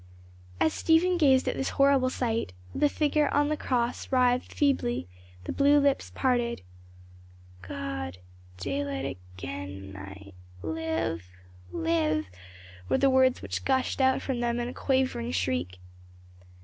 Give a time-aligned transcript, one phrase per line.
[0.59, 5.07] As Stephen gazed at this horrible sight, the figure on the cross writhed feebly,
[5.43, 6.63] the blue lips parted.
[7.61, 8.17] "God!
[8.57, 9.05] daylight
[9.37, 10.33] again, and I
[10.63, 11.27] live
[11.71, 12.25] live"
[12.89, 15.77] were the words which gushed out from them in a quavering shriek.